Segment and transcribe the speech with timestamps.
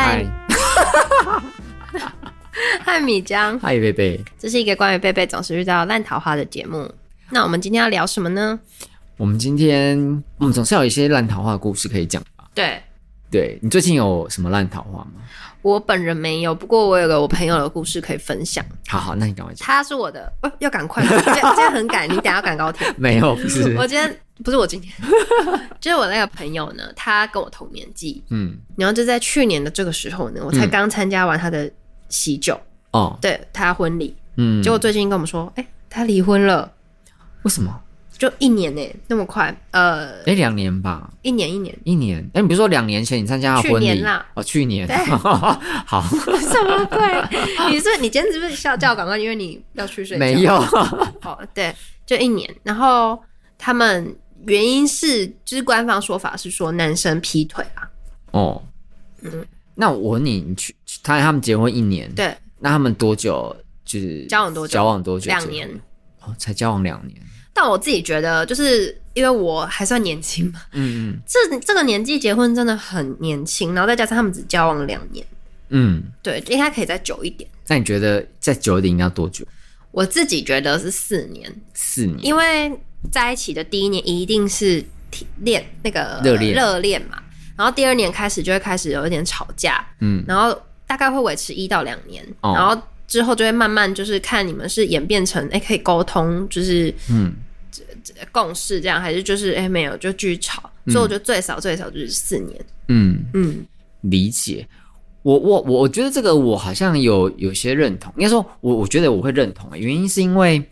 [0.00, 0.24] 嗨，
[2.84, 6.88] 嗨 米江，嗨贝贝，这是一个关于贝贝总是遇到烂桃花的节目。
[7.30, 8.60] 那我们今天要聊什么呢？
[9.16, 9.98] 我们今天，
[10.36, 12.44] 我们总是有一些烂桃花的故事可以讲吧？
[12.54, 12.80] 对，
[13.28, 15.14] 对，你最近有什么烂桃花吗？
[15.62, 18.64] 我本人没有，不过我有个我朋友的故事可以分享。
[18.86, 19.66] 好好，那你赶快讲。
[19.66, 22.86] 他是我的，哦、要赶快，今天很赶，你等下要赶高铁。
[22.96, 24.92] 没有，不是，我今天不是我今天，
[25.80, 31.70] 就是我那个朋友呢，他跟我同年纪，嗯，然后就在去年的这个时候呢，我才刚参加完他的
[32.08, 32.58] 喜酒，
[32.92, 36.70] 哦、嗯，对他婚礼，嗯，结果最近跟我们说，哎、欸，他离婚了，
[37.42, 37.82] 为什么？
[38.18, 39.56] 就一年呢、欸，那么快？
[39.70, 42.18] 呃，哎、欸，两年吧，一年一年一年。
[42.34, 44.88] 哎、欸，你比如说两年前你参加婚礼，去年啦，哦，去年，
[45.86, 46.98] 好，什么鬼？
[47.70, 49.16] 你是你今天是不是笑叫赶快？
[49.16, 50.18] 因为你要去睡觉？
[50.18, 50.56] 没有，
[51.22, 51.72] 哦，对，
[52.04, 52.52] 就一年。
[52.64, 53.16] 然后
[53.56, 54.12] 他们
[54.46, 57.88] 原因是，就是官方说法是说男生劈腿啊。
[58.30, 58.62] 哦，
[59.22, 63.54] 嗯，那我问你，你去他他们结婚一年，对，那他们多久
[63.84, 64.72] 就是交往多久？
[64.72, 65.26] 交往多久？
[65.26, 65.68] 两年，
[66.22, 67.20] 哦，才交往两年。
[67.52, 75.26] 但我自己觉得，就是因为我还算年轻嘛，嗯嗯，这这个年纪结婚真的很年轻，然后再加上他们只交往两年，
[75.70, 77.50] 嗯，对，应该可以再久一点。
[77.66, 79.44] 那你觉得再久一点应该要多久？
[79.90, 82.72] 我自己觉得是四年，四年，因为
[83.10, 84.84] 在一起的第一年一定是
[85.40, 86.54] 恋那个热恋。
[86.54, 87.22] 热恋嘛，
[87.56, 97.34] 然后第二年开始就会开始有一点吵架，嗯，然后大概会维持一到两年，哦，然后之后就会慢慢就是看你们是演变成哎、欸、可以沟通，就是嗯。
[98.32, 102.58] 共事这样还是就是哎、欸、没有就继续吵，嗯、所以我觉得最少最少就是四年。
[102.88, 103.22] 嗯。
[103.34, 103.66] 嗯，
[104.00, 104.66] 理解。
[105.28, 108.10] 我我我我觉得这个我好像有有些认同。
[108.16, 110.64] 应该说我我觉得我会认同，原因是因为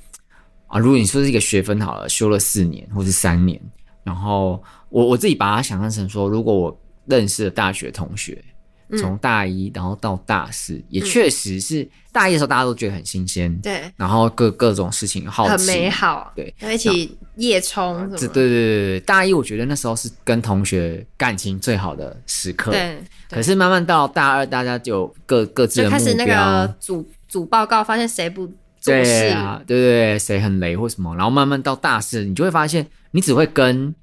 [0.67, 3.61] 啊，如果你说是一个学分好了，修了四年或是三年，
[4.03, 8.43] 然后我我自己把它想象成说，如果我认识的大学同学。
[8.99, 22.99] 从大一然后到大四，嗯、也确实是大一的时候大家都觉得很新鲜，对，然后各各种事情好奇很美好，对，一起夜冲，对对对对，大一我觉得那时候是跟同学感情最好的时刻，对。
[23.29, 28.47] 可是慢慢到大二，大家就各各自开始那个组组报告，发现谁不
[28.81, 33.95] 做事对啊，对对对，谁很雷或什么，然后慢慢到大四，你就会发现你只会跟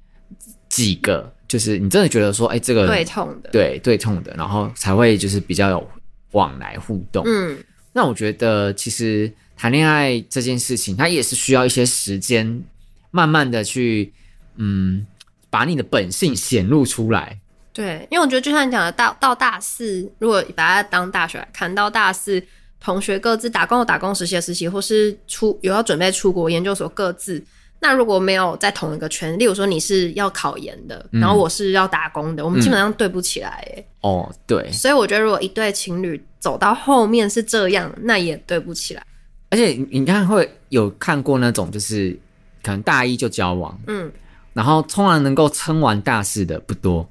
[0.68, 1.33] 几个。
[1.46, 5.90] 就是你真的觉得说，哎、欸，这个对痛的，对对痛的，然后才会就是比较有
[6.32, 7.22] 往来互动。
[7.26, 7.56] 嗯，
[7.92, 12.62] 那我觉得其实谈恋爱这件事情，它也是需要一些时间，
[13.10, 14.12] 慢慢的去，
[14.56, 15.06] 嗯，
[15.50, 17.38] 把你的本性显露出来。
[17.72, 22.42] 对，因为我觉得就像你讲的，到到大四，如果把它当大学来看，到大四，
[22.80, 27.44] 同学各自打工有打工，实习的实习，或是出有要准备出国研究所，各自。
[27.84, 33.48] 那如果没有在同一个圈，例如说你是要考研的，嗯、然后我是要打工的，我们基本上对不起来。
[33.76, 34.72] 哎，哦，对。
[34.72, 39.04] 所以我觉得，如果一对情侣走到后面是这样，那也对不起来。
[39.50, 42.18] 而且你看，会有看过那种，就是
[42.62, 44.10] 可能大一就交往，嗯，
[44.54, 47.06] 然后通常能够撑完大四的不多。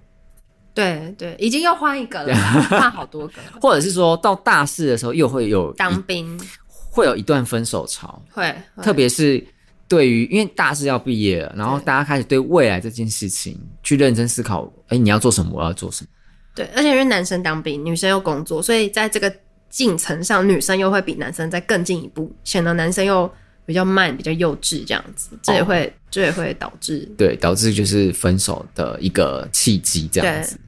[0.73, 2.33] 对对，已经又换一个了，
[2.67, 3.33] 换好多个。
[3.62, 6.41] 或者是说到大四的时候，又会有当兵，
[6.89, 9.45] 会有一段分手潮，会，会特别是。
[9.94, 14.68] 对于，因为大四要毕业了，然后大家开始对未来这件事情去认真思考。
[14.88, 15.52] 哎，你要做什么？
[15.54, 16.09] 我要做什么？
[16.56, 19.31] 对，而且因为男生当兵，女生又工作，所以在这个
[19.70, 23.31] 进程上，女生又会比男生再更进一步，显得男生又
[23.68, 30.60] 比较慢、比较幼稚，这样子，这也会，哦、这也会导致对，导致就是分手的一个契机，这样子。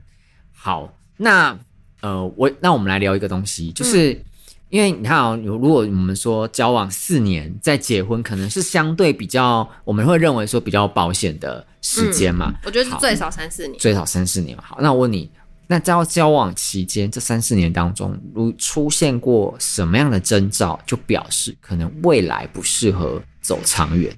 [0.53, 1.57] 好，那
[2.01, 4.13] 呃，我那我们来聊一个东西，就是。
[4.13, 4.25] 嗯
[4.69, 12.53] 因为你看啊，如果我们说交往四年再结婚，可能是相对比较，我们会认为说比较保险的时间嘛。
[12.65, 14.63] 我觉得是最少三四年，最少三四年嘛。
[14.65, 15.29] 好，那我问你，
[15.67, 24.13] 那在交往期间这三四年当中，如出现过什么样的征兆，就表示可能未来不适合走长远？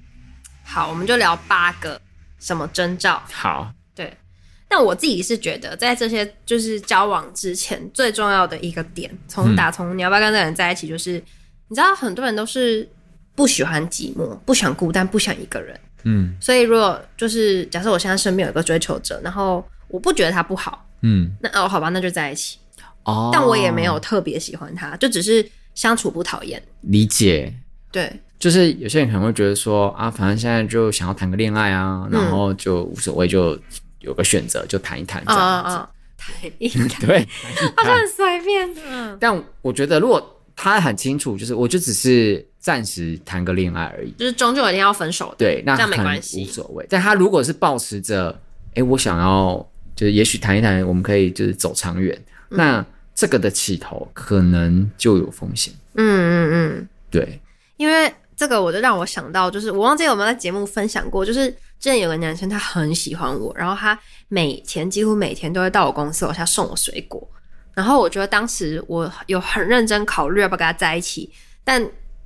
[0.64, 2.00] 好，我们就聊八个
[2.40, 3.22] 什么征兆。
[3.30, 3.72] 好。
[4.70, 11.22] 但我自己是觉得，在这些就是交往之前最重要的一个点，从打从你要不要跟这个人在一起，就是、嗯、
[11.68, 12.86] 你知道很多人都是
[13.34, 15.80] 不喜欢寂寞，不想孤单，不想一个人。
[16.04, 22.58] 嗯，所以如果就是假设我现在身边有一个追求者，然后我不觉得他不好，嗯，那哦好吧，那就在一起。
[23.04, 26.62] 哦，但我也没有特别喜欢他，就只是相处不讨厌。
[26.82, 27.50] 理解。
[27.90, 33.58] 对，就是有些人可能会觉得说啊，反正现在就想要谈个恋爱啊，然后就无所谓就。
[34.00, 35.76] 有个选择就谈一谈这样子，
[36.16, 37.26] 谈一谈， 对，
[37.76, 38.74] 好像很随便。
[38.88, 46.86] 嗯，但我觉得如果他很清楚，就是我就只是暂时谈个恋爱而已，就是终究一定要分手的，对，那没关系，无所谓。
[46.88, 48.36] 但他如果是抱持着，
[48.74, 49.54] 哎，我想要
[49.94, 52.84] 就是也许谈一谈，我们可以就是走长远，那
[53.14, 55.72] 这个的起头可能就有风险。
[55.94, 57.40] 嗯嗯嗯，对，
[57.76, 63.98] 因为这个我就让我想到，就是我忘记有没有在节目分享过，就是之前有个男生他很喜欢我，然后他
[64.28, 67.28] 每天几乎每天都会到我公司楼下送我水果，
[67.74, 71.32] 然后我觉得当时我有很认真考虑要不要跟他在一起，
[71.64, 71.80] 但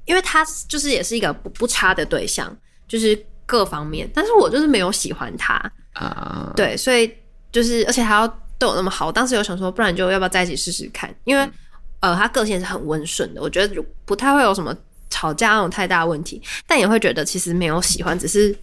[0.05, 2.55] 因为他就是也是一个不不差的对象，
[2.89, 3.17] 就是
[3.47, 5.55] 各方面，但是我就是没有喜欢他
[5.93, 6.55] 啊，uh...
[6.57, 7.13] 对，所以
[7.51, 8.39] 就是而且还要。
[8.59, 11.13] 对我那么好，当时有想说，不然就要不要在一起试试看？
[11.25, 11.53] 因为、嗯，
[11.99, 14.73] 呃，他个性是很温顺的，我觉得不太会有什么
[15.11, 18.57] 吵架那种太大问题，但也会觉得其实没有喜欢，只是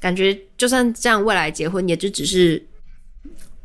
[0.00, 2.60] 感觉就算这样未来结婚，也就只是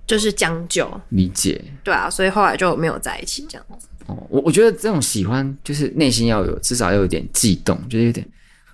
[0.06, 3.88] 就是将就理解，对啊，所以后来就没有在一起这样子。
[4.06, 8.28] 哦，我我觉得这种喜欢就是内心要有，至少要有点悸动，就是有点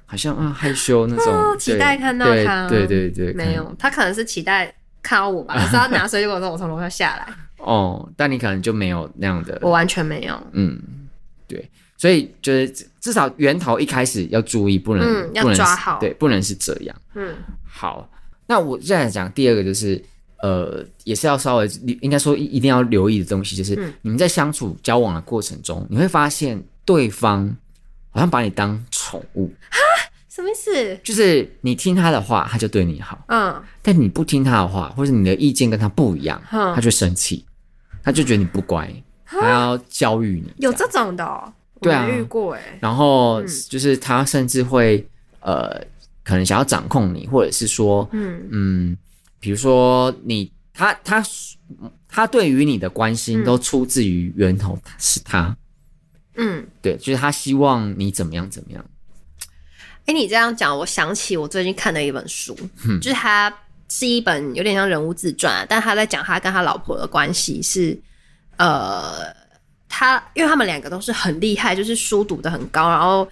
[0.05, 4.73] 好像啊害羞那种， 哦、期待看到他，对对对，对，没有，他可能是期待。
[5.03, 7.27] 看到我吧， 可是他拿水果的时候，我从楼下下来。
[7.57, 10.39] 哦，但你可能就没有那样的，我完全没有。
[10.51, 10.79] 嗯，
[11.47, 11.67] 对，
[12.01, 12.67] 所以就是
[12.99, 16.95] 至少源头一开始要注意，不能，嗯、要抓好，对，不能是这样。
[17.13, 17.31] 嗯，
[17.63, 18.09] 好，
[18.47, 20.03] 那我现在讲第二个就是，
[20.41, 21.67] 呃，也是要稍微
[22.01, 27.55] 应该说一定要留意的东西，就是、嗯、你们在相处交往的过程中，你会发现对方
[28.09, 29.53] 好像把你当宠物。
[30.27, 30.97] 什么意思？
[31.03, 33.23] 就是你听他的话，他就对你好。
[33.27, 37.45] 嗯，但你不听他的话，或者你的意见跟他不一样，嗯、他就生气，
[38.01, 38.91] 他就觉得你不乖，
[39.23, 40.51] 他要教育你。
[40.57, 41.53] 有这种的、哦？
[41.81, 42.77] 对啊，遇过哎。
[42.79, 44.97] 然后就是他甚至会、
[45.41, 45.85] 嗯、呃，
[46.23, 48.97] 可能想要掌控你，或者是说，嗯嗯，
[49.39, 51.23] 比如说你他他
[52.07, 55.55] 他对于你的关心都出自于源头是他。
[56.35, 58.85] 嗯，对，就是他希望你怎么样怎么样。
[60.05, 62.57] 哎，你这样讲，我想起我最近看的一本书，
[62.87, 63.53] 嗯、就是他
[63.89, 67.99] 是一本有点像人物自传，但他在讲他跟他老婆的关系是，
[68.57, 69.25] 呃，
[69.91, 73.27] 他因为他们两个都是很厉害，就是书读得很高，然后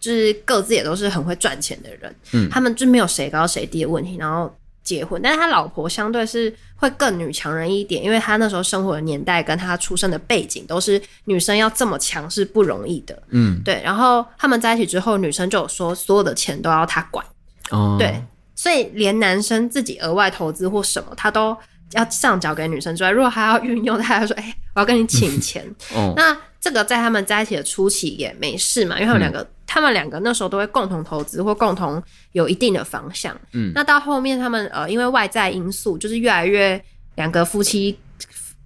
[0.00, 4.52] 就是各自也都是很会赚钱的人，嗯，他们就没有谁高谁低的问题，然后。
[4.84, 13.82] 结婚，但是他老婆相对是会更女强人一点，因为他那时候生活的年代跟他出生的背景都是女生要这么强是不容易的，嗯，对。
[13.84, 17.22] 然后他们在一起之后，女生就有说所有的钱都要他管，
[17.68, 18.18] 哦，对，
[18.54, 21.54] 所以连男生自己额外投资或什么，他都
[21.92, 25.64] 要上缴给女生之外，如果还要运用，他还说，哎、欸，我要跟你请钱，
[25.94, 29.40] 哦，那这个在他们在一起的初期也没事嘛，因为他们两个。
[29.40, 32.02] 嗯他们两个那时候都会共同投资或共同
[32.32, 33.38] 有一定的方向。
[33.52, 36.82] 嗯，那到后面他们呃，因为外在因素，就是越来越
[37.16, 37.94] 两个夫妻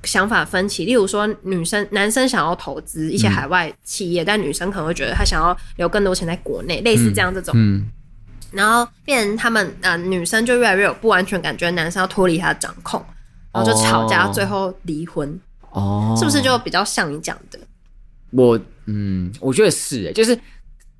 [0.04, 0.84] 想法分歧。
[0.84, 7.52] 例如说，女生男生想要投资一些海外企业，嗯，但女生可能会觉得他想要留更多钱在国内，类似这样这种。
[7.56, 7.84] 嗯，
[8.52, 13.04] 然后变成他们呃，女生就越来越有不安全感，觉得男生要脱离他的掌控，
[13.52, 15.38] 然后就吵架，最后离婚。
[15.70, 17.58] 哦，是不是就比较像你讲的？
[18.31, 20.38] 我嗯，我觉得是诶，就是。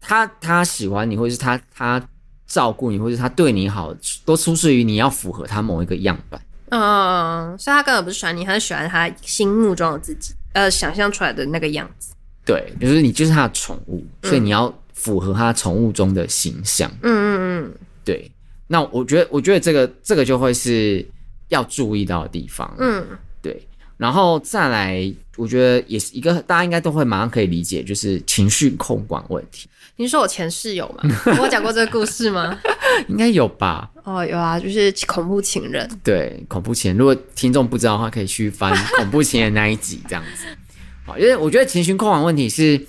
[0.05, 2.05] 他他喜欢你，或者是他他
[2.45, 3.95] 照顾你，或者是他对你好，
[4.25, 6.43] 都出自于你要符合他某一个样板。
[6.71, 12.15] 嗯，所以他根本不是喜欢你，他是喜欢他心目中的自己，呃，想象出来的那个样子。
[12.45, 16.91] 对，就是你就是他的宠物，所以你要符合他宠物中的形象。
[17.03, 17.75] 嗯嗯嗯，
[18.05, 18.29] 对。
[18.67, 21.07] 那我觉得，我觉得这个这个就会是
[21.53, 22.75] 要注意到的地方。
[22.79, 23.07] 嗯，
[23.41, 23.67] 对。
[23.97, 29.69] 然后再来，我觉得也是一个大家应该都会马上可以理解，就是情绪控管问题。
[29.95, 31.09] 您说我前室友吗？
[31.39, 32.59] 我有讲过这个故事吗？
[33.07, 33.89] 应该有吧。
[34.03, 35.89] 哦，有啊，就是恐怖情人。
[36.03, 36.99] 对，恐怖情人。
[36.99, 40.47] 如果听众不知道的话，可以去翻 恐怖情人那一集，这样子。
[41.05, 42.85] 好，因为我觉得情绪控管问题是，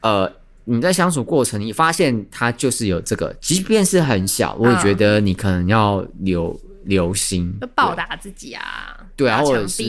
[0.00, 0.28] 呃，
[0.64, 9.84] 你在相处过程，你发现他就是有这个，即便是很小，我也觉得你可能要留留心，就暴打自己啊，对啊，或者是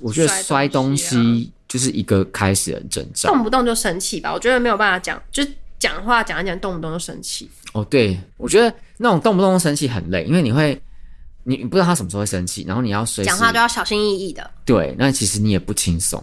[0.00, 4.32] 我觉得摔东西就是一个开始的征兆，动不动就生气吧。
[4.32, 5.44] 我觉得没有办法讲，就。
[5.80, 7.50] 讲话讲一讲，动不动就生气。
[7.72, 10.78] 哦，对，我觉得那种动不动就生气很累，因为你会，
[11.44, 14.50] 你你不知道他什么时候会生气，然后你要随时讲话都要小心翼翼的。
[14.66, 16.22] 对，那其实你也不轻松。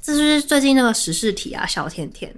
[0.00, 2.34] 这是最近那个时事题啊，小甜甜。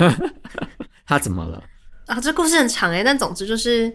[1.08, 1.64] 他怎么了？
[2.04, 3.90] 啊，这故事很长诶，但总之就是，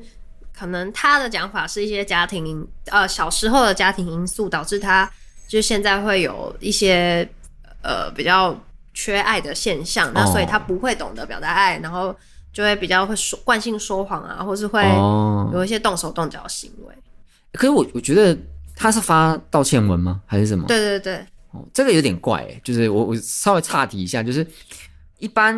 [0.53, 5.09] 可能他的讲法是一些家庭呃小时候的家庭因素导致他，
[5.47, 7.27] 就现在会有一些
[7.81, 8.57] 呃比较。
[8.93, 12.13] 缺爱的现象，那所以他不会懂得表达爱，哦，然后
[12.51, 14.83] 就会比较会说惯性说谎啊，或是会
[15.53, 16.93] 有一些动手动脚的行为。
[17.53, 18.37] 可是我我觉得
[18.75, 20.21] 他是发道歉文吗？
[20.25, 20.67] 还是什么？
[20.67, 24.45] 对对对，哦，这个有点怪诶，就是我我稍微岔题一下，就是
[25.19, 25.55] 一般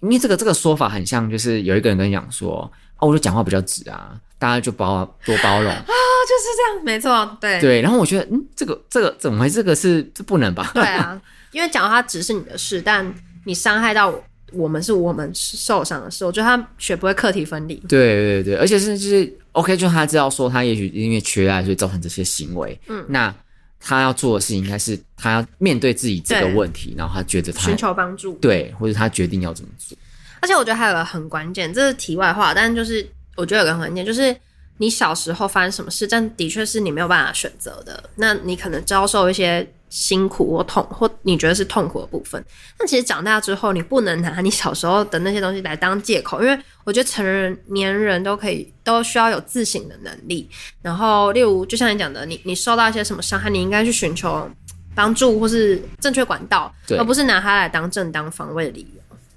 [0.00, 7.80] 因为这个这个说法很像，就是有一个人跟你讲说，哦，我就讲话比较直啊，大家就包多包容啊，就是这样，没错，对对。
[7.82, 9.50] 然后我觉得，嗯，这个这个怎么会？
[9.50, 10.70] 这个是这不能吧？
[10.74, 11.20] 对啊，
[11.52, 14.22] 因为讲话直是你的事，但你伤害到我。
[14.52, 17.74] 我们是我们受伤的事，我觉得他学不会课题分离。
[17.88, 22.78] 对对对，而且是就是 OK，就他知道说他也许因为缺爱，所以造成这些行为。
[22.86, 23.34] 嗯，那
[23.80, 29.98] 他要做的事情应该是他要面对自己这个问题，然后他觉得他寻求帮助，对，或者他决定要怎么做。
[30.40, 34.36] 而且我觉得还有个很关键，这是题外话，但就是我觉得有个很关键，就是
[34.78, 39.66] 你小时候发生什么事，但的确是你没有办法选择的，那你可能遭受一些。
[39.88, 42.44] 辛苦或痛，或你觉得是痛苦的部分，
[42.76, 50.50] 那其实长大之后，你不能拿你小时候的那些东西来当借口，因为我觉得成人年人都可以，都需要有自省的能力。
[50.82, 54.50] 然后，例如就像你讲的，你你受到一些什么伤害，你应该去寻求
[54.92, 58.95] 帮助或是正确管道，而不是拿它来当正当防卫的理由。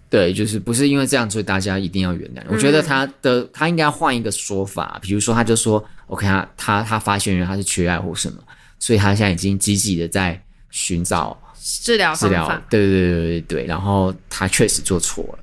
[0.09, 2.41] 对，就是不是因为这样，所以大家一定要原谅。
[2.49, 8.37] 我觉得他的他应该换一个说法，比如说他就说，OK，他他他发现原来他是缺爱或什么。
[8.81, 15.39] 所以他现在已经积极的在寻找治疗治疗，对对对对对，然后他确实做错了，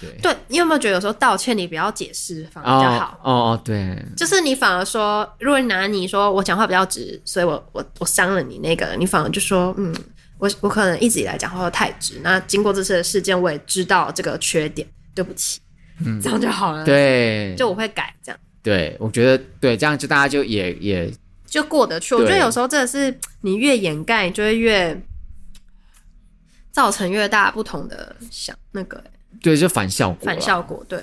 [0.00, 3.20] 对对，你有没有觉得有时候道歉你不要解释反而比较好？
[3.22, 9.94] 哦哦对，就是你反而说，如果你拿你说我讲话比较直，所以我我我伤了你那个，你反而就说嗯，
[10.42, 14.84] 我我可能一直以来讲话都太直，那经过这次的事件，我也知道这个缺点，
[15.14, 15.60] 对不起，
[16.04, 21.08] 嗯，这样就好了，对，就我会改这样，对，我觉得对，这样就大家就也也。
[21.46, 25.00] 就过得去，我觉得有时候真的是你越掩盖，就会越
[26.72, 29.00] 造成越大不同的想那个，
[29.40, 30.98] 对，就反效果，反效果，对，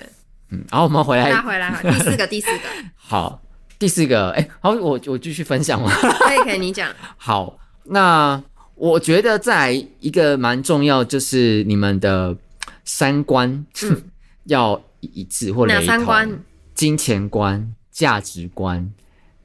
[0.49, 2.63] 嗯，然后我们回来，拉回来，第四个，第四个，
[2.97, 3.41] 好，
[3.77, 8.41] 第四个，哎，好，我我继续分享嘛，可以，可以，你讲， 好，那
[8.79, 12.35] 我觉得在一个蛮重要，就是你们的
[12.83, 13.65] 三观
[14.45, 16.43] 要一致或雷同，哪三观？
[16.73, 18.89] 金钱观、价值观。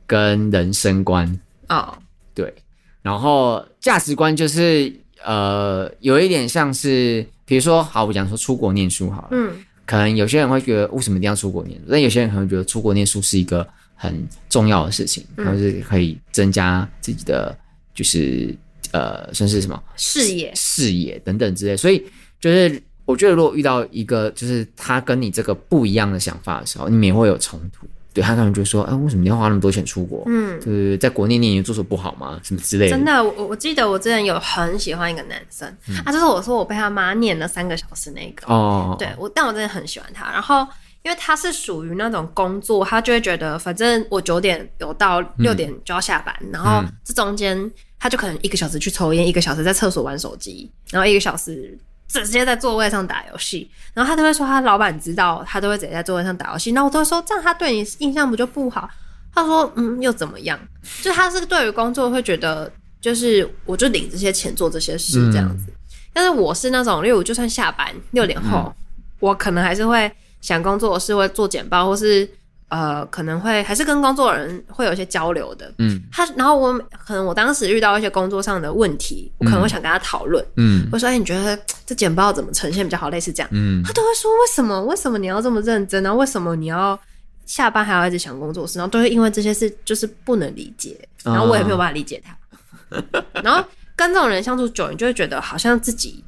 [0.06, 1.26] 跟人生观
[1.70, 1.94] 哦，oh.
[2.34, 2.54] 对，
[3.00, 9.50] 然后价值观就是呃，有一点像是，比如说，好，我讲说出国念书好了，嗯，
[9.86, 11.86] 可能有些人会觉得为什么一定要出国念书？
[11.90, 17.56] 但有些人可能觉得出国念书是一个很重要的事情，然后是可以增加自己的
[17.94, 18.54] 就是
[18.94, 21.76] 呃，算是什么视野、视野等等之类。
[21.76, 22.06] 所以
[22.38, 27.86] 就是我觉得，如果遇到一个就是他跟你这个不一样的想法的时候，你们也会有冲突。
[28.12, 30.22] 对他可能就说：“哎，为什么你要花那么多钱出国？
[30.26, 32.38] 嗯，对对对在国内念研做什么不好吗？
[32.44, 38.46] 什么之类的。”真的，我我记得我之前有很喜欢一个男生，嗯、啊，就是我说我被他妈念了三个小时那个。
[38.46, 40.30] 哦，对我，但我真的很喜欢他。
[40.30, 40.64] 然后，
[41.02, 47.58] 因为他是属于那种工作，他就会觉得反正我九点有到，六点就要下班，嗯、然后这中间
[48.04, 51.76] 他就可能一个小时去抽烟，一个小时在厕所玩手机，然后一个小时。
[52.06, 56.70] 直接在座位上打游戏，然后他都会说他老板知道，他都会直接在座位上打游戏。
[56.72, 58.88] 那我都会说这样他对你印象不就不好？
[59.34, 60.56] 他说嗯，又怎么样？
[61.02, 62.70] 就他是对于工作会觉得，
[63.00, 65.64] 就是我就领这些钱做这些事这样子。
[65.68, 65.74] 嗯、
[66.12, 72.28] 但是我是那种，因为我就算下班六点后，嗯、我可能还是会想工作，是会做简报或是。
[72.74, 75.72] 呃，可能会还是跟工作人会有一些交流的。
[75.78, 76.76] 嗯，他然后我
[77.06, 80.44] 可能我当时遇到一些工作上的问题，我可能会想跟他讨论。
[80.56, 83.10] 嗯，我说：“哎，你觉得这简报怎么呈现比较好？
[83.10, 84.82] 类似这样。”嗯，他都会说：“为什么？
[84.86, 86.02] 为什么你要这么认真？
[86.02, 86.98] 然后为什么你要
[87.46, 88.76] 下班还要一直想工作室？
[88.80, 90.98] 然后都是因为这些事就是不能理解。
[91.22, 92.36] 然后我也没有办法理解他。
[92.98, 93.64] 哦、然后
[93.94, 96.24] 跟这种人相处久，你就会觉得好像自己。”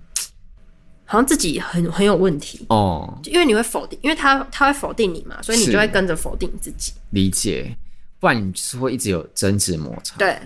[1.09, 6.93] 好像自己很很有问题哦，因为你会否定，因为他他会否定你嘛，所以你就会跟着否定自己。
[7.11, 7.75] 理解，
[8.19, 10.17] 不然你是会一直有争执摩擦。
[10.19, 10.37] 对，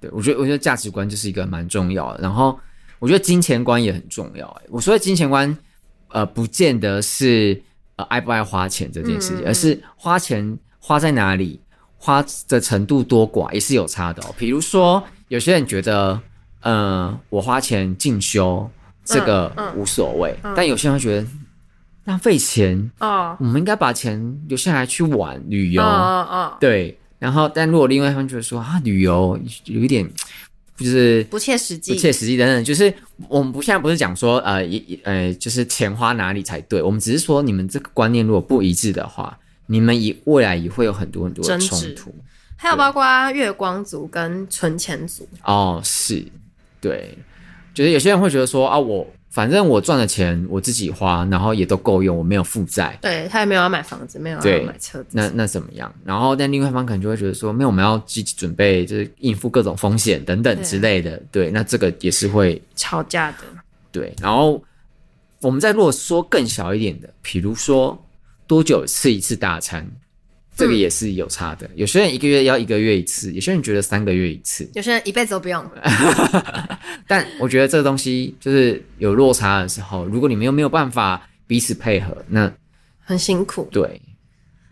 [0.00, 2.56] 对我觉得我觉得价值观就是一个蛮重要的，然后
[3.00, 4.46] 我觉得金钱观也很重要。
[4.46, 5.58] 哎，我说的金钱观，
[6.10, 7.60] 呃，不见得是
[7.96, 11.60] 呃爱不爱花钱这件事情，嗯、而是花钱花在哪里，
[11.98, 14.32] 花的程度多寡也是有差的哦。
[14.38, 16.20] 比如说，有些人觉得，
[16.60, 18.70] 呃，我花钱进修。
[19.04, 20.52] 这个无所谓，嗯。
[20.52, 21.26] 嗯、但有些人会觉得
[22.04, 23.36] 浪费钱哦。
[23.38, 26.98] 我们应该把钱留下来去玩旅游，哦哦、对。
[27.18, 30.06] 然后，但如果另外一方觉得说啊，旅游有一点
[30.76, 32.92] 就是不切实际、不切实际等等，就是
[33.28, 42.14] 我们不现在不是讲说呃一呃，就是钱花哪里才对，我们只是说你们这个观念如果不一致的话，你们以未来也会有很多很多的冲突。
[42.56, 45.26] 还有包括月光族跟存钱族。
[45.44, 46.26] 哦，是
[46.80, 47.16] 对。
[47.74, 52.96] 觉得有些人会觉得说啊，我反正我赚的钱我自己花，然后也都够用，我没有负债。
[53.02, 55.08] 对，他也没有要买房子，没有要买车子。
[55.10, 55.92] 那那怎么样？
[56.04, 61.16] 然后但另外一方可能就会觉得说，没有，我们要积极准备，就是应付各种风险等等之类的。
[61.32, 63.38] 对，对，那这个也是会吵架的。
[63.90, 64.62] 对，然后
[65.40, 68.00] 我们再如果说更小一点的，比如说
[68.46, 69.84] 多久吃一次大餐？
[70.56, 71.68] 这个也是有差的。
[71.74, 75.64] 有些人一个月要一个月一次，有些人觉得三个月一次，有些人一辈子都不用。
[77.06, 82.52] 但我觉得这个东西就是有落差的时候，如果你们又没有办法彼此配合，那
[83.00, 83.68] 很辛苦。
[83.70, 84.00] 对。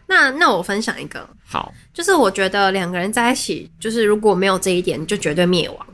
[0.06, 5.86] 那那我分享一个，好，就是我觉得两个人在一起，就是如果没有这一点，就绝对灭亡。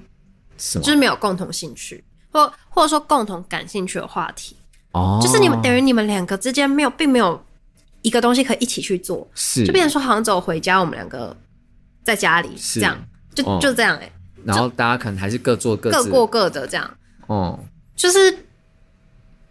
[0.58, 2.02] 就是没有共同兴趣，
[2.32, 4.56] 或或者说共同感兴趣的话题。
[4.90, 5.20] 哦。
[5.22, 7.40] 就是你们等于你们两个之间没有，并没有
[8.02, 9.26] 一个东西可以一起去做。
[9.34, 9.64] 是。
[9.64, 11.36] 就变成说，好像走回家，我们两个
[12.02, 12.96] 在家里这样，
[13.34, 14.12] 就、哦、就这样哎、欸。
[14.44, 16.90] 然后大家可能还是各做各各过各的这样。
[17.26, 17.58] 哦。
[17.96, 18.30] 就是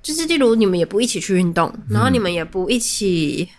[0.01, 3.50] 就是，例如你们也不一起去运动，然后你们也不一起。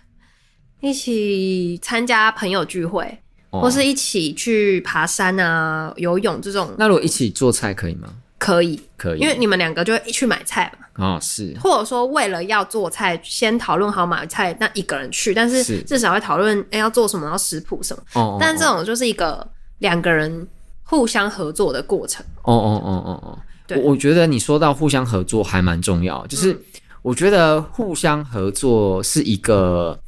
[0.80, 3.04] 一起参加朋友聚会，
[3.50, 6.73] 哦，或是一起去爬山啊、游泳这种。
[6.78, 8.14] 那如果一起做菜可以吗？
[8.38, 10.87] 可以，可以，因为你们两个就会一去买菜嘛。
[11.04, 11.57] 哦，是。
[11.61, 18.02] 或者说，为了要做菜，先讨论好买菜，那一个人去，但是至少会讨论哎要做什么，要食谱什么。
[18.14, 18.38] 哦，哦，哦。
[18.40, 19.47] 但这种就是一个
[19.78, 20.49] 两个人
[20.85, 22.25] 互相合作的过程。
[22.42, 23.38] 哦哦哦哦哦。
[23.66, 26.59] 对，我觉得你说到互相合作还蛮重要，就是
[27.02, 29.99] 我觉得互相合作是一个。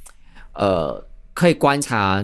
[0.53, 2.23] 呃，可以观察，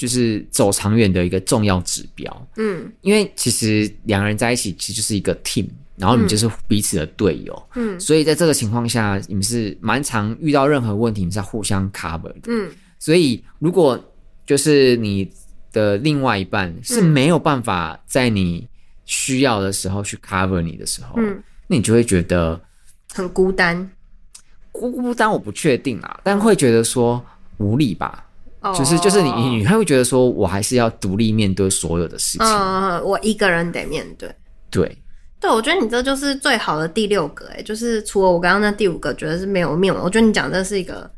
[0.00, 2.48] 就是走长远的一个重要指标。
[2.56, 7.68] 嗯，因为其实两个人在一起，其实就是一个 team，然后你们就是彼此的队友。
[7.74, 12.40] 嗯，所以在这个情况下，你们是蛮常遇到任何问题，你们是要互相 cover 的。
[12.46, 14.02] 嗯，所以如果
[14.46, 15.30] 就是你
[15.70, 18.66] 的另外一半是没有办法在你
[19.04, 22.58] 需要的时候去 cover 你的时候，嗯，那你就会觉得
[23.12, 23.90] 很孤单。
[24.72, 27.22] 孤孤单我不确定啦，但会觉得说。
[27.62, 28.24] 无力吧，oh,
[28.76, 32.46] 就是就是你你还会觉得说，我还是要独立面对所有的事情。
[32.46, 34.30] 嗯，我一个人得面对。
[34.68, 34.98] 对，
[35.40, 39.94] 对，我觉得你这就是最好的第六个，哎，就是除了我刚刚那第五个，觉得是没有面。
[39.94, 41.10] 我觉得你讲的是一个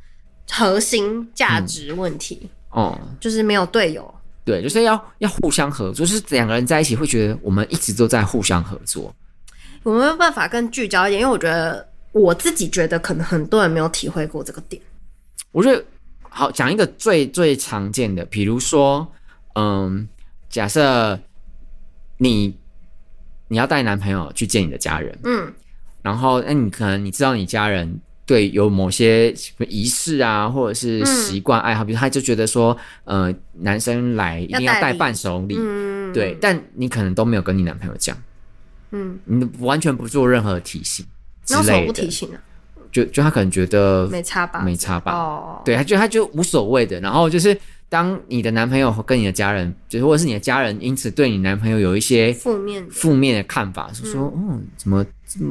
[0.53, 2.49] 核心价值问题。
[2.71, 4.15] 哦、嗯，就是没有队友。
[4.45, 9.13] 对，就是要要互相合作，就是两个人在一起会觉得我们一直都在互相合作。
[9.83, 14.81] 我没有办法更聚焦一点，因为我觉得我自己觉得可能很多人没有体会过这个点。
[15.51, 15.85] 我觉得。
[16.35, 19.07] 好，讲一个最最常见的，比如说，
[19.55, 20.09] 嗯，
[20.49, 21.21] 假设
[22.17, 22.57] 你
[23.49, 25.53] 你要带男朋友去见你的家人，嗯，
[26.01, 29.31] 然后那你可能你知道你家人对有某些
[29.69, 38.17] 仪式啊，或者是习惯爱好，嗯，比如他就觉得说，呃，男生来一定要带伴手礼，嗯，对，但你可能都没有跟你男朋友讲，
[38.93, 41.05] 嗯，你完全不做任何提醒
[41.45, 42.39] 之类的，那为什么不提醒呢？
[42.93, 47.01] 就就他可能觉得没差吧，没差吧，哦，对，他觉得他就无所谓的。
[47.01, 55.05] 然后就是当你的男朋友跟你的家人，就是或者是你的家人，因此对你男朋友有一些负面负面的看法，是说，嗯，怎么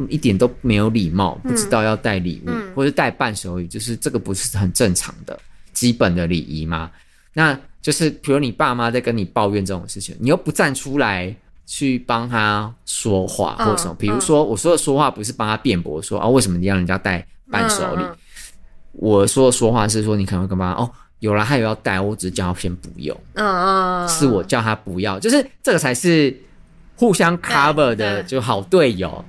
[0.08, 5.38] 一点都没有礼貌，不知道要带礼物，嗯，或者带伴手礼，就是这个不是很正常的
[5.73, 6.91] 基本的礼仪吗？
[7.34, 11.36] 那就是比如你爸妈在跟你抱怨这种事情，你又不站出来。
[11.74, 18.04] 去帮他说话或什么，比如说我说的说话不是帮他辩驳说啊，为什么你让人家带伴手礼？
[18.92, 20.74] 我说的说话是说你可能会干嘛？
[20.74, 23.18] 哦，有了他有要带，我只是叫他先不用。
[23.36, 23.48] 嗯
[24.04, 26.38] 嗯，是我叫他不要，就是这个才是
[26.98, 29.24] 互相 cover 的就好队友。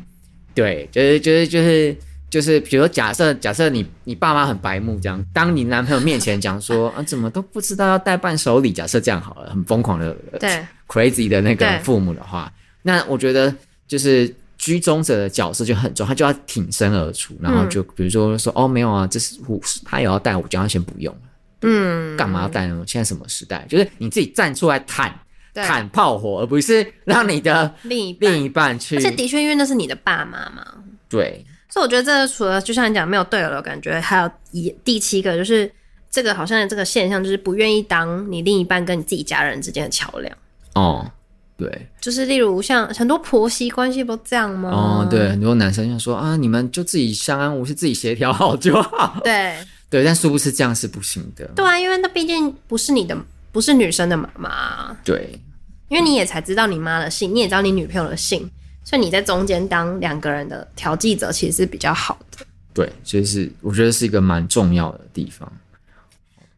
[0.53, 1.97] 对，就是就是就是。
[2.33, 13.55] 就是比如说假，设假设你你爸妈很白目这样，当你男朋友面前讲说 啊，怎么都不知道要带伴手礼，假设这样好了，很疯狂的对 crazy 的那个父母的话，那我觉得
[13.87, 21.15] 就是居中者的角色就很重，他就要挺身而出，然后就比如说说哦没有啊，这是我他也要带，我叫他先不用，
[21.61, 22.83] 嗯，干嘛要带呢？
[22.87, 23.67] 现在什么时代？
[23.69, 25.15] 就是你自己站出来坦
[25.53, 28.97] 坦炮火，而不是让你的另一另一半去。
[28.97, 30.67] 而且的确，因为那是你的爸妈嘛，
[31.11, 31.45] 对。
[31.73, 35.73] 所以我觉得这个除了就像你讲没有队友的感觉，还有一第七个就是
[36.11, 40.37] 这个好像这个现象就是不愿意当你另一半跟你自己家人之间的桥梁。
[40.75, 41.11] 哦，
[41.57, 44.69] 对，就是例如像很多婆媳关系不这样吗？
[44.69, 49.19] 哦，对，很多男生就说啊，你们就自己相安无事，自己协调好就好。
[49.25, 49.57] 对
[49.89, 51.47] 对，但殊不知这样是不行的。
[51.57, 53.17] 对啊，因为那毕竟不是你的，
[53.51, 54.95] 不是女生的妈妈。
[55.03, 55.41] 对，
[55.89, 58.51] 因为你也才知道你妈的姓，你也知道你女朋友的姓。
[58.85, 62.45] 所以你在中间当两个人的调剂者，其实是比较好的。
[62.75, 65.51] 对，所以是我觉得是一个蛮重要的地方。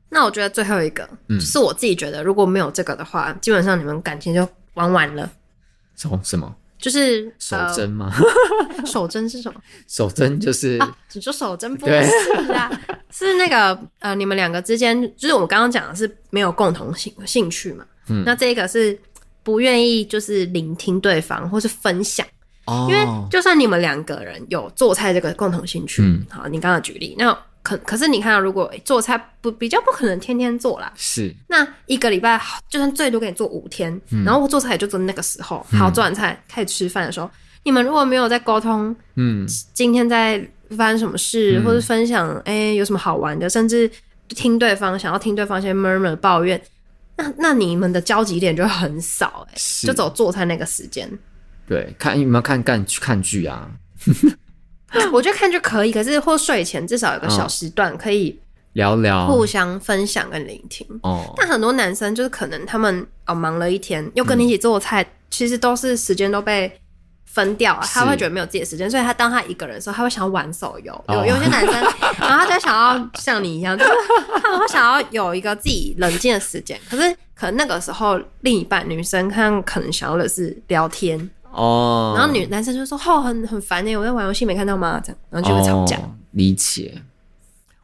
[0.09, 5.29] 那我觉得最后一个，嗯，是我自己觉得如果没有这个的话，基本上你们感情就玩完了。
[5.97, 6.55] 什么什么？
[6.79, 8.13] 就是守贞吗？
[8.87, 9.61] 守贞是什么？
[9.89, 11.93] 守贞就是啊，你说守贞不是
[12.53, 12.71] 啊？
[13.11, 17.85] 是那个呃，你们两个之间，就是我刚刚讲的是没有共同兴兴趣嘛？
[18.09, 18.99] 嗯，那这个是。
[19.45, 22.27] 不愿意就是聆听对方或是分享，
[22.65, 31.35] 哦，因为就算你们两个人有做菜这个共同兴趣，嗯，好，你刚刚举例，那可可是你看，如果做菜不比较不可能天天做啦，是。
[31.49, 37.31] 那一个礼拜就算最多给你做五天，嗯、然后我做菜也就做那个时候，好做完菜开始吃饭的时候，嗯、
[37.65, 40.39] 你们如果没有在沟通，嗯，今天在
[40.77, 43.91] 发生什么事，嗯、或者分享，哎、欸，有什么好玩的，甚至
[44.29, 46.61] 听对方想要听对方一些 murmur 抱怨，
[47.17, 51.09] 那那你们的交集点就很少、欸，哎是，就走做菜那个时间。
[51.67, 53.71] 对，看有没有看看看剧啊。
[55.13, 58.39] 我觉得看剧可以，可是或睡前至少有个小时段可以
[58.75, 60.87] 聊聊，互相分享跟聆听。
[61.03, 66.71] 哦，但很多男生就是可能他们哦忙了一天，又跟你一起做菜，其实都是时间都被
[67.35, 71.05] 分掉了，他会觉得没有自己的时间，所以他当他一个人的时候，他会想要玩手游。
[71.09, 71.75] 有有些男生，
[72.19, 73.91] 然后他就想要像你一样，就是
[74.41, 76.81] 他们会想要有一个自己冷静的时间。
[76.89, 81.19] 可是可能那个时候，另一半女生看可能想要的是聊天。
[81.51, 85.97] 哦，oh, 然后女男生就说：“哦，很很烦呢，我在玩游戏没看到吗？”这样，然后就会吵架。
[85.97, 87.01] Oh, 理解，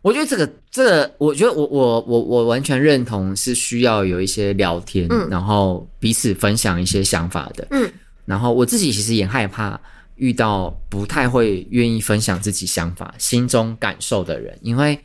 [0.03, 7.65] 我觉得这个这个，我觉得我我我我完全认同是需要有一些聊天，嗯、然后彼此分享一些想法的。
[7.71, 7.89] 嗯，
[8.31, 9.79] 然后我自己其实也害怕
[10.15, 14.99] 遇到不太会愿意分享自己想法、心中感受的人，因为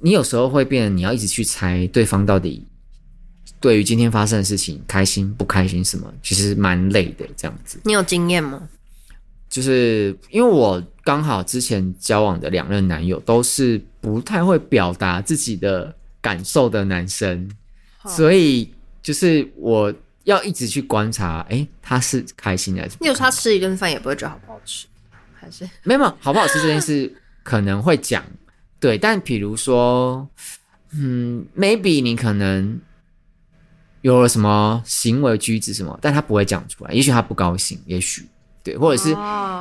[0.00, 2.64] 你有时候会变，你要一直去猜对方到底。
[3.58, 7.26] 对于今天发生的事情，开心不开心什么，其实蛮累的。
[7.36, 8.68] 这样子，你有经验吗？
[9.50, 17.50] 就是因为我刚好之前交往的两任男友都是不太会表达自己的感受的男生，
[18.06, 19.92] 所以就是我
[20.24, 22.96] 要一直去观察，哎，他是开心的还是？
[23.00, 24.86] 你有时候他吃一顿饭也不会觉得好不好吃，
[25.34, 28.24] 还是没有好不好吃这件事可能会讲，
[28.78, 30.28] 对，但比如说，
[30.92, 32.80] 嗯，maybe 你可能。
[34.02, 36.90] 有了什么行为举止什么，但他不会讲出来。
[36.90, 38.26] 也许他不高兴，也许
[38.62, 39.12] 对，或者是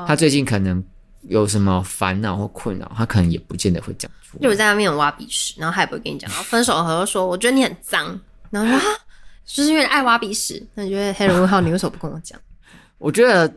[0.07, 0.81] 他最近可能
[1.23, 4.43] 有什么烦恼或困扰，他可能也不见得会讲出来。
[4.43, 6.29] 就我在那边有挖鼻屎，然后他也不会跟你讲。
[6.29, 8.17] 然后分手后说：“我觉得你很脏。”
[8.49, 8.95] 然后说：“啊，
[9.49, 12.39] 就是因为爱挖鼻屎。”那你觉得黑人问号，你为什么不跟我讲？
[12.99, 13.51] 我觉得，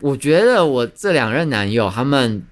[0.00, 2.42] 我觉得我这两任男友他们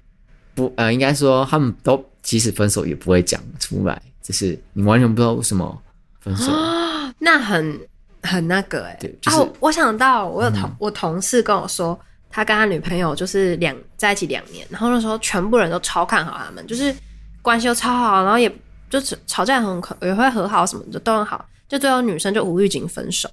[0.55, 5.81] 不呃，应该说他们都即使分手也不会讲出来，就是你完全不知道为什么
[6.19, 6.51] 分手。
[7.19, 7.79] 那很
[8.23, 9.47] 很那个哎、欸，对就是、啊！
[9.59, 11.97] 我想到我有同、嗯、我同事跟我说，
[12.29, 16.93] 他跟他女朋友就是两在一起两年，然后那时候全部人都超看好他们，就是
[17.41, 18.49] 关系都超好，然后也
[18.89, 23.29] 就吵架很可也会和好什么的都很好，就最后女生就无预警分手，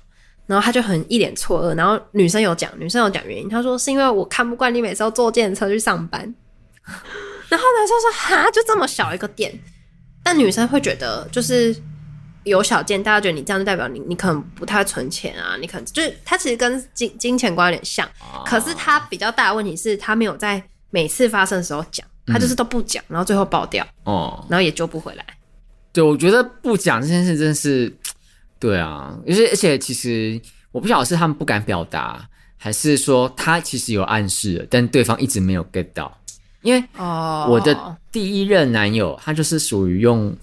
[0.47, 6.21] 然后他就很一脸错愕，然后女生有讲女生有讲原因，她说是因为我看不惯你每次都坐计程车去上班，
[7.49, 9.53] 然后男生说哈就这么小一个点，
[10.23, 11.75] 但女生会觉得就是。
[12.45, 25.25] 有小见，大家觉得你这样就代表你，你可能不太存钱啊，你可能就是他其实跟金金钱观有点像，哦、可是他比较大的问题是他没有在每次发生的时候讲，他就是都不讲，然后最后爆掉哦，然后也救不回来。
[25.91, 27.91] 对，我觉得不讲这件事真的是，
[28.59, 30.41] 对啊，而且而且其实
[30.73, 36.21] 我不晓得是他们不敢表达，还是说他其实有暗示，但对方一直没有 get 到，
[36.63, 40.37] 因为哦，我的第一任男友他就是属于用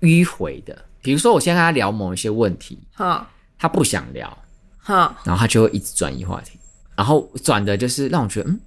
[0.00, 0.86] 迂回的。
[1.04, 4.38] 比如说，我先跟他聊某一些问题，哈，他不想聊，
[4.78, 6.56] 哈，然后他就会一直转移话题，
[6.94, 8.60] 然后转的就是让我觉得，嗯，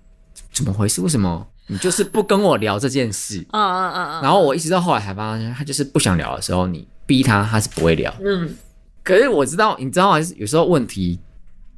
[0.51, 1.01] 怎么回事？
[1.01, 3.39] 为什么你就是不跟我聊这件事？
[3.51, 4.21] 嗯嗯嗯嗯。
[4.21, 8.13] 然后我一直到后来才发现，他就是不想聊的时候，你逼他，他是不会聊。
[8.23, 8.55] 嗯。
[9.03, 10.25] 可是我知道，你知道吗？
[10.37, 11.19] 有时候问题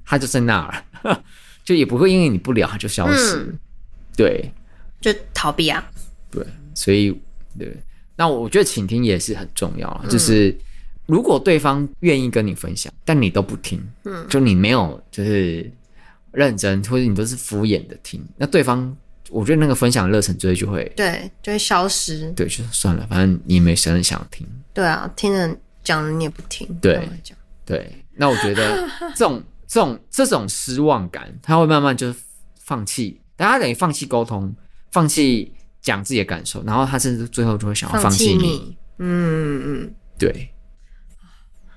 [0.06, 0.84] 他就在那儿，
[1.64, 3.38] 就也不会因为你不聊他就消失。
[3.38, 3.60] 嗯、
[4.16, 4.52] 对。
[5.00, 5.86] 就逃避啊。
[6.32, 7.12] 对，所以
[7.58, 7.76] 对。
[8.16, 10.58] 那我觉得倾听也是很重要，就是
[11.06, 15.72] 如果对方愿意跟你分享，但你都不听，嗯，就你没有就是
[16.32, 18.98] 认真，或者你都是敷衍的听，那对方
[19.30, 27.10] 我觉得那个分享热忱就会就会对，就会消失，对，就算了，反正你也没谁想听，对啊，听人讲了你也不听，对，
[27.66, 32.14] 对，那我觉得 这种这种这种失望感，他会慢慢就
[32.60, 34.56] 放弃，大家等于放弃沟通，
[34.92, 35.54] 放弃。
[35.80, 38.48] 讲自己的感受，然后他甚至最后就会想要放弃你。
[38.48, 40.50] 你嗯嗯，对，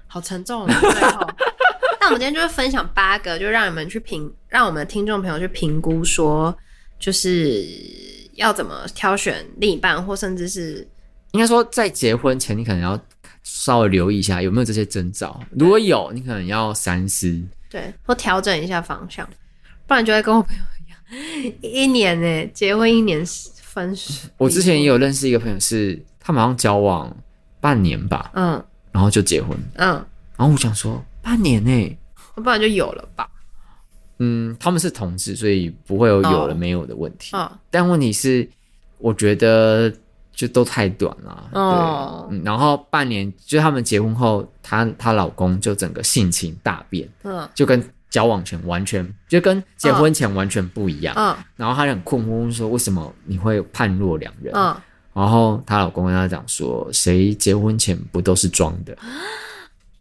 [0.09, 0.67] 好沉重。
[0.67, 0.75] 最
[1.13, 1.31] 后，
[2.01, 6.53] 那我们今天就是分享八个，就让你们去评，让我们的听众朋友去评估，说
[6.99, 7.65] 就是
[8.35, 10.89] 要怎么挑选另一半，或甚至是
[11.33, 12.99] 应该说在结婚前，你可能要
[13.43, 15.41] 稍微留意一下有没有这些征兆。
[15.51, 17.41] 如果有，你可能要三思，
[17.71, 19.29] 对，或调整一下方向，
[19.87, 23.25] 不然就会跟我朋友一样，一年呢，结婚一年
[23.63, 24.29] 分手。
[24.37, 27.17] 我之前也有认识一个朋友是，是他们好像交往
[27.61, 28.63] 半年吧，嗯，
[28.93, 29.89] 然后就结婚，嗯，
[30.37, 31.99] 然后我想说半年呢，
[32.35, 33.29] 不然就有了吧，
[34.19, 38.49] 嗯，他们是同志，所以不会有有了没有的问题，嗯，但问题是，
[38.99, 39.93] 我觉得
[40.41, 41.51] 就都太短了。
[41.53, 51.15] 哦，嗯，然后半年就他们结婚后，她她老公就整个性情大变，嗯，就跟交往前完全就跟结婚前完全不一样。
[51.19, 54.51] 嗯，然后她就很困惑，说为什么你会判若两人？
[54.57, 54.75] 嗯，
[55.13, 58.97] 然后她老公跟她讲说，谁结婚前不都是装的？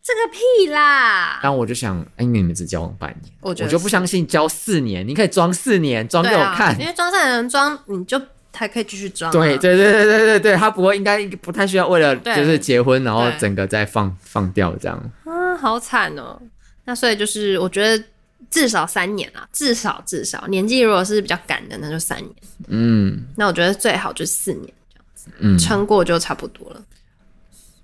[0.02, 1.40] 这个屁啦！
[1.44, 8.20] 然后我就想，哎，你们只交往半年，我我就不相信交四年，你可以装四年，装给我看，啊、因为装三人装，你就
[8.60, 9.32] 还可以继续装、啊。
[9.32, 15.12] 对对对对对对对，他不会应该不太需要为了就是结婚，然后整个再放放掉这样。
[15.24, 16.38] 啊，好惨哦！
[16.84, 18.04] 那所以就是我觉得
[18.52, 22.36] 至少三年啊，至少至少年纪如果是比较赶的，那就三年。
[22.68, 26.82] 嗯，那我觉得最好就是四年这样子，嗯，撑过就差不多了。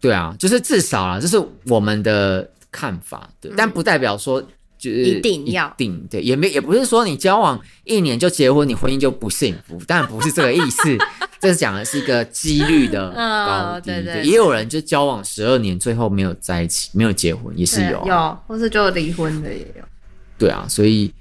[0.01, 4.43] 对啊，就是至少啊，这是我们的看法，对，嗯、但不代表说
[4.85, 5.67] 就是一定要。
[5.67, 10.97] 一定对，也没也不是说你交往一年就结婚，你婚姻就不幸福，但不是这个意思，
[11.41, 19.83] 这是讲的是一个几率的 高低，哦、对，对，对，也有人就交往十二年，最后没有在一起，没有结婚，也是有、啊，有，或是就离婚的也有，
[20.37, 21.11] 对啊，所以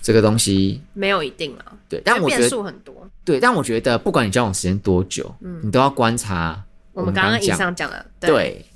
[0.00, 6.62] 这个东西没有一定啊，对，但我觉得变数很多，对，但我觉得不管你交往时间多久，嗯，你都要观察。
[6.92, 8.66] 我们刚刚以上讲的，对，对，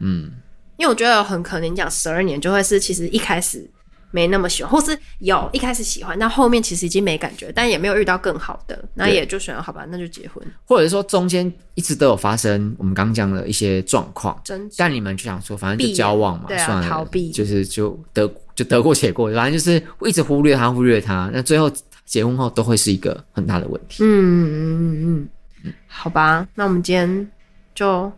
[0.00, 0.32] 嗯，
[0.76, 3.70] 因为我觉得很可能讲十二年就会是其实一开始
[4.10, 21.70] 没那么喜欢，或是有一开始喜欢，但后面其实已经没感觉，但也没有遇到更好的，那也就选了好吧，那就结婚，或者说中间一直都有发生我们刚讲的一些状况，真，但你们就想说反正就交往嘛，对啊，算了，逃避，就是就得就得过且过，反正就是一直忽略他，忽略他，那最后
[22.04, 24.02] 结婚后都会是一个很大的问题。
[24.04, 25.28] 嗯嗯嗯
[25.64, 27.30] 嗯，好吧，那我们今天。
[27.72, 28.12] 就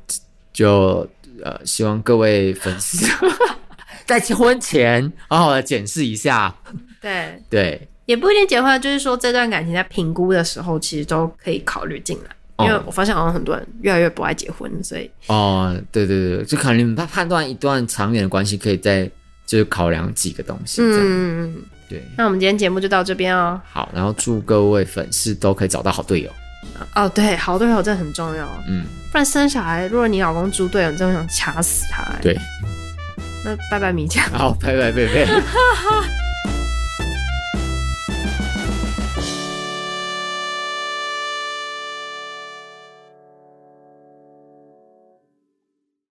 [0.52, 1.07] 就
[1.44, 3.07] 呃，希望各位粉丝
[4.12, 6.55] 在结婚前好好的检视一下。
[7.01, 12.31] 对对，也不一定结婚，就是说这段感情在评估的时候，其实都可以考虑进来。
[12.57, 19.11] 哦、因为我发现好像很多人越来越不爱结婚，所以哦，对对对，就可能你们判断一段长远的关系，可以再
[19.46, 20.83] 就是考量几个东西。
[20.83, 22.03] 嗯嗯嗯，对。
[22.18, 23.59] 那我们今天节目就到这边哦。
[23.64, 26.31] 好，然后祝各位粉丝都可以找到好队友。
[26.94, 28.48] 哦，对，好队友真的很重要。
[28.68, 32.05] 嗯，不然生小孩，如果你老公猪队友，你真的想掐死他。
[32.20, 32.38] 对，
[33.44, 34.24] 那拜拜米酱。
[34.33, 35.26] 好，拜拜拜拜。